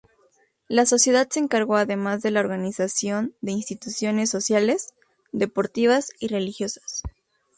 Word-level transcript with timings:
La 0.67 0.87
sociedad 0.87 1.27
se 1.29 1.39
encargó 1.41 1.75
además 1.75 2.23
de 2.23 2.31
la 2.31 2.39
organización 2.39 3.35
de 3.41 3.51
instituciones 3.51 4.31
sociales, 4.31 4.95
deportivas 5.31 6.09
y 6.19 6.25
religiosas. 6.29 7.03